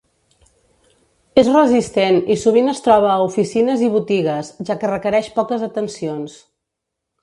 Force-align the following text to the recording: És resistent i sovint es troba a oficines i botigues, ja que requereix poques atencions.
És 1.41 1.51
resistent 1.57 2.17
i 2.37 2.39
sovint 2.45 2.73
es 2.73 2.83
troba 2.89 3.13
a 3.19 3.19
oficines 3.29 3.87
i 3.89 3.93
botigues, 4.01 4.53
ja 4.71 4.81
que 4.83 4.93
requereix 4.97 5.35
poques 5.41 5.71
atencions. 5.73 6.45